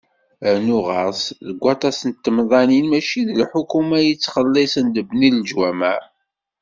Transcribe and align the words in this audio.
Rnu 0.55 0.79
ɣer-s, 0.87 1.23
deg 1.47 1.57
waṭas 1.63 1.99
n 2.09 2.11
temnaḍin, 2.13 2.85
mačči 2.89 3.21
d 3.27 3.29
lḥukuma 3.41 3.97
i 4.01 4.05
yettxellisen 4.09 4.91
lebni 4.95 5.29
n 5.29 5.35
leǧwamaɛ. 5.39 5.99